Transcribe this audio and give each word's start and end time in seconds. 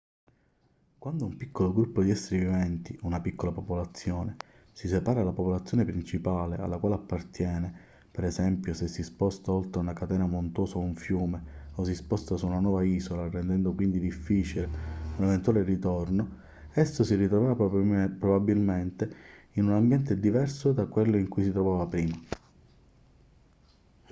quando 0.97 1.25
un 1.27 1.37
piccolo 1.37 1.71
gruppo 1.71 2.01
di 2.01 2.09
esseri 2.09 2.39
viventi 2.43 2.97
una 3.03 3.21
piccola 3.21 3.51
popolazione 3.51 4.35
si 4.71 4.87
separa 4.87 5.19
dalla 5.19 5.31
popolazione 5.31 5.85
principale 5.85 6.57
alla 6.57 6.79
quale 6.79 6.95
appartiene 6.95 7.71
per 8.09 8.23
esempio 8.23 8.73
se 8.73 8.87
si 8.87 9.03
sposta 9.03 9.51
oltre 9.51 9.79
una 9.79 9.93
catena 9.93 10.25
montuosa 10.25 10.77
o 10.77 10.79
un 10.79 10.95
fiume 10.95 11.43
o 11.75 11.83
si 11.83 11.93
sposta 11.93 12.35
su 12.35 12.47
una 12.47 12.59
nuova 12.59 12.81
isola 12.83 13.29
rendendo 13.29 13.73
quindi 13.75 13.99
difficile 13.99 14.67
un 15.17 15.25
eventuale 15.25 15.61
ritorno 15.61 16.39
esso 16.71 17.03
si 17.03 17.13
ritroverà 17.13 17.53
probabilmente 17.53 19.15
in 19.51 19.65
un 19.65 19.73
ambiente 19.73 20.19
diverso 20.19 20.71
da 20.71 20.87
quello 20.87 21.15
in 21.15 21.27
cui 21.27 21.43
si 21.43 21.51
trovava 21.51 21.85
prima 21.85 22.17